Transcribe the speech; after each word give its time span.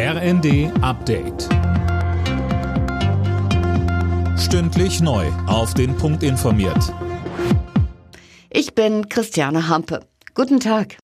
RND 0.00 0.70
Update. 0.80 1.48
Stündlich 4.38 5.00
neu. 5.00 5.26
Auf 5.48 5.74
den 5.74 5.96
Punkt 5.96 6.22
informiert. 6.22 6.94
Ich 8.48 8.76
bin 8.76 9.08
Christiane 9.08 9.66
Hampe. 9.66 10.06
Guten 10.34 10.60
Tag. 10.60 10.98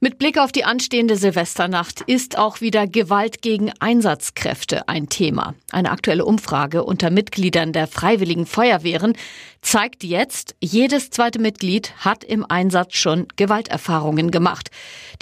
Mit 0.00 0.18
Blick 0.18 0.38
auf 0.38 0.52
die 0.52 0.64
anstehende 0.64 1.16
Silvesternacht 1.16 2.00
ist 2.00 2.38
auch 2.38 2.62
wieder 2.62 2.86
Gewalt 2.86 3.42
gegen 3.42 3.70
Einsatzkräfte 3.78 4.88
ein 4.88 5.10
Thema. 5.10 5.54
Eine 5.70 5.90
aktuelle 5.90 6.24
Umfrage 6.24 6.84
unter 6.84 7.10
Mitgliedern 7.10 7.74
der 7.74 7.86
Freiwilligen 7.86 8.46
Feuerwehren 8.46 9.16
zeigt 9.72 10.02
jetzt, 10.04 10.54
jedes 10.60 11.10
zweite 11.10 11.38
Mitglied 11.38 11.94
hat 11.96 12.24
im 12.24 12.44
Einsatz 12.44 12.96
schon 12.96 13.26
Gewalterfahrungen 13.36 14.30
gemacht. 14.30 14.70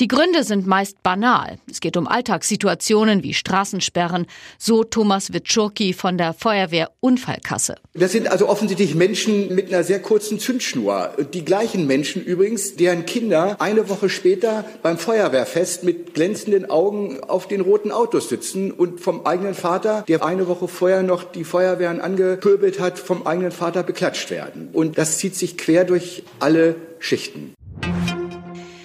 Die 0.00 0.08
Gründe 0.08 0.44
sind 0.44 0.66
meist 0.66 1.02
banal. 1.02 1.58
Es 1.70 1.80
geht 1.80 1.96
um 1.96 2.08
Alltagssituationen 2.08 3.22
wie 3.22 3.34
Straßensperren, 3.34 4.26
so 4.58 4.82
Thomas 4.82 5.32
Witschurki 5.32 5.92
von 5.92 6.16
der 6.16 6.32
Feuerwehr 6.32 6.90
Unfallkasse. 7.00 7.76
Das 7.94 8.12
sind 8.12 8.28
also 8.28 8.48
offensichtlich 8.48 8.94
Menschen 8.94 9.54
mit 9.54 9.68
einer 9.68 9.84
sehr 9.84 10.00
kurzen 10.00 10.40
Zündschnur. 10.40 11.12
Die 11.32 11.44
gleichen 11.44 11.86
Menschen 11.86 12.24
übrigens, 12.24 12.76
deren 12.76 13.04
Kinder 13.04 13.60
eine 13.60 13.88
Woche 13.88 14.08
später 14.08 14.64
beim 14.82 14.96
Feuerwehrfest 14.96 15.84
mit 15.84 16.14
glänzenden 16.14 16.68
Augen 16.70 17.22
auf 17.22 17.46
den 17.46 17.60
roten 17.60 17.92
Autos 17.92 18.30
sitzen 18.30 18.72
und 18.72 19.00
vom 19.00 19.26
eigenen 19.26 19.54
Vater, 19.54 20.02
der 20.08 20.24
eine 20.24 20.48
Woche 20.48 20.66
vorher 20.66 21.02
noch 21.02 21.24
die 21.24 21.44
Feuerwehren 21.44 22.00
angepöbelt 22.00 22.80
hat, 22.80 22.98
vom 22.98 23.26
eigenen 23.26 23.52
Vater 23.52 23.82
beklatscht 23.82 24.29
werden. 24.30 24.70
Und 24.72 24.98
das 24.98 25.18
zieht 25.18 25.34
sich 25.34 25.56
quer 25.56 25.84
durch 25.84 26.22
alle 26.38 26.76
Schichten. 26.98 27.54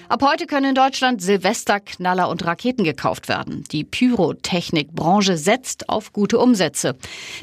Ab 0.08 0.22
heute 0.22 0.46
können 0.46 0.70
in 0.70 0.76
Deutschland 0.76 1.22
Silvesterknaller 1.22 2.30
und 2.30 2.46
Raketen 2.46 2.84
gekauft 2.84 3.28
werden. 3.28 3.64
Die 3.72 3.84
Pyrotechnikbranche 3.84 5.36
setzt 5.36 5.90
auf 5.90 6.14
gute 6.14 6.38
Umsätze. 6.38 6.96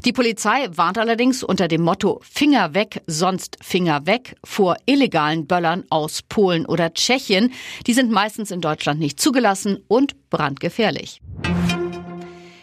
Die 0.04 0.12
Polizei 0.12 0.68
warnt 0.74 0.96
allerdings 0.96 1.42
unter 1.42 1.66
dem 1.66 1.82
Motto 1.82 2.20
Finger 2.22 2.72
weg, 2.72 3.02
sonst 3.06 3.56
Finger 3.60 4.06
weg 4.06 4.36
vor 4.44 4.76
illegalen 4.86 5.46
Böllern 5.46 5.84
aus 5.90 6.22
Polen 6.22 6.64
oder 6.64 6.94
Tschechien. 6.94 7.52
Die 7.86 7.94
sind 7.94 8.12
meistens 8.12 8.52
in 8.52 8.60
Deutschland 8.60 9.00
nicht 9.00 9.20
zugelassen 9.20 9.78
und 9.88 10.30
brandgefährlich. 10.30 11.20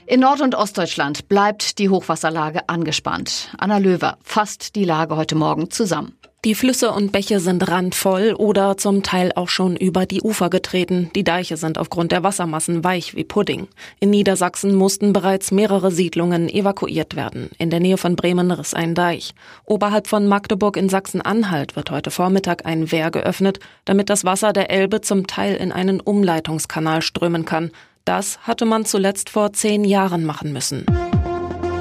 In 0.09 0.21
Nord- 0.21 0.41
und 0.41 0.55
Ostdeutschland 0.55 1.29
bleibt 1.29 1.77
die 1.77 1.89
Hochwasserlage 1.89 2.67
angespannt. 2.67 3.49
Anna 3.59 3.77
Löwer 3.77 4.17
fasst 4.23 4.75
die 4.75 4.83
Lage 4.83 5.15
heute 5.15 5.35
Morgen 5.35 5.69
zusammen. 5.69 6.17
Die 6.45 6.55
Flüsse 6.55 6.91
und 6.91 7.11
Bäche 7.11 7.39
sind 7.39 7.67
randvoll 7.67 8.33
oder 8.33 8.75
zum 8.77 9.03
Teil 9.03 9.31
auch 9.35 9.49
schon 9.49 9.75
über 9.75 10.07
die 10.07 10.21
Ufer 10.21 10.49
getreten. 10.49 11.11
Die 11.13 11.23
Deiche 11.23 11.57
sind 11.57 11.77
aufgrund 11.77 12.11
der 12.11 12.23
Wassermassen 12.23 12.83
weich 12.83 13.15
wie 13.15 13.23
Pudding. 13.23 13.67
In 13.99 14.09
Niedersachsen 14.09 14.73
mussten 14.73 15.13
bereits 15.13 15.51
mehrere 15.51 15.91
Siedlungen 15.91 16.49
evakuiert 16.49 17.15
werden. 17.15 17.51
In 17.59 17.69
der 17.69 17.79
Nähe 17.79 17.97
von 17.97 18.15
Bremen 18.15 18.49
riss 18.49 18.73
ein 18.73 18.95
Deich. 18.95 19.35
Oberhalb 19.65 20.07
von 20.07 20.27
Magdeburg 20.27 20.75
in 20.75 20.89
Sachsen-Anhalt 20.89 21.75
wird 21.75 21.91
heute 21.91 22.09
Vormittag 22.09 22.65
ein 22.65 22.91
Wehr 22.91 23.11
geöffnet, 23.11 23.59
damit 23.85 24.09
das 24.09 24.25
Wasser 24.25 24.53
der 24.53 24.71
Elbe 24.71 25.01
zum 25.01 25.27
Teil 25.27 25.55
in 25.55 25.71
einen 25.71 25.99
Umleitungskanal 25.99 27.03
strömen 27.03 27.45
kann. 27.45 27.69
Das 28.05 28.39
hatte 28.39 28.65
man 28.65 28.85
zuletzt 28.85 29.29
vor 29.29 29.53
zehn 29.53 29.83
Jahren 29.83 30.25
machen 30.25 30.51
müssen. 30.53 30.85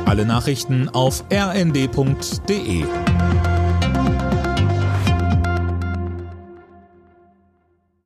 Alle 0.06 0.24
Nachrichten 0.24 0.88
auf 0.88 1.24
rnd.de 1.32 2.84